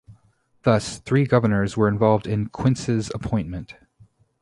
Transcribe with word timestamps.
Thus, 0.63 0.97
three 0.97 1.25
Governors 1.27 1.77
were 1.77 1.87
involved 1.87 2.25
in 2.25 2.49
Quince's 2.49 3.11
appointment. 3.13 3.75